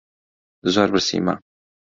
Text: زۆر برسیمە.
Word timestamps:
زۆر 0.73 0.87
برسیمە. 0.93 1.33